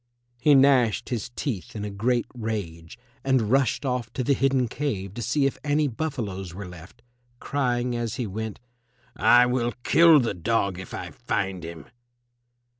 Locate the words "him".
11.63-11.85